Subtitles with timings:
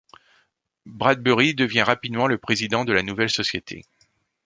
[0.87, 3.83] Bradbury devient rapidement le président de la nouvelle société.